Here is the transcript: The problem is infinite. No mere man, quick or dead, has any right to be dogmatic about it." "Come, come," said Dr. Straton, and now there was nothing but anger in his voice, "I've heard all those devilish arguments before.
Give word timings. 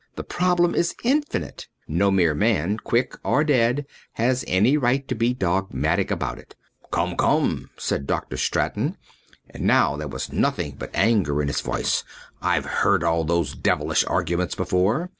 The 0.15 0.23
problem 0.23 0.73
is 0.73 0.95
infinite. 1.03 1.67
No 1.87 2.09
mere 2.09 2.33
man, 2.33 2.79
quick 2.79 3.13
or 3.23 3.43
dead, 3.43 3.85
has 4.13 4.43
any 4.47 4.75
right 4.75 5.07
to 5.07 5.13
be 5.13 5.31
dogmatic 5.31 6.09
about 6.09 6.39
it." 6.39 6.55
"Come, 6.89 7.15
come," 7.15 7.69
said 7.77 8.07
Dr. 8.07 8.35
Straton, 8.35 8.97
and 9.47 9.63
now 9.63 9.95
there 9.97 10.07
was 10.07 10.33
nothing 10.33 10.71
but 10.79 10.89
anger 10.95 11.39
in 11.39 11.49
his 11.49 11.61
voice, 11.61 12.03
"I've 12.41 12.65
heard 12.65 13.03
all 13.03 13.23
those 13.25 13.53
devilish 13.53 14.03
arguments 14.05 14.55
before. 14.55 15.09